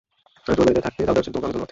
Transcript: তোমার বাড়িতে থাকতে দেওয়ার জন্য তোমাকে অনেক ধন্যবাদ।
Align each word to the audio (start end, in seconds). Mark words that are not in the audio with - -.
তোমার 0.43 0.59
বাড়িতে 0.59 0.81
থাকতে 0.85 0.99
দেওয়ার 1.07 1.23
জন্য 1.25 1.33
তোমাকে 1.35 1.45
অনেক 1.47 1.53
ধন্যবাদ। 1.55 1.69